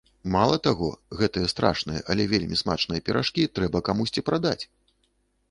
[0.35, 0.87] Мала таго,
[1.19, 4.61] гэтыя страшныя, але вельмі смачныя піражкі трэба камусьці прадаць!